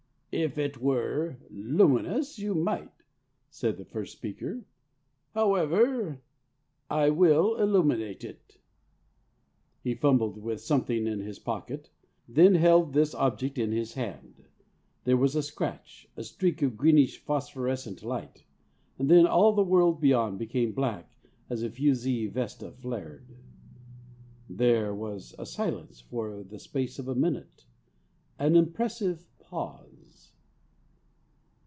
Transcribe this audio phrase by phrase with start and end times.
[0.33, 3.03] "If it were luminous you might,"
[3.49, 4.63] said the first speaker.
[5.33, 6.21] "However,
[6.89, 8.57] I will illuminate it."
[9.83, 11.89] He fumbled with something in his pocket,
[12.29, 14.45] then held this object in his hand.
[15.03, 18.45] There was a scratch, a streak of greenish phosphorescent light,
[18.97, 21.11] and then all the world beyond became black,
[21.49, 23.35] as a fusee vesta flared.
[24.49, 27.65] There was silence for the space of a minute.
[28.39, 29.89] An impressive pause.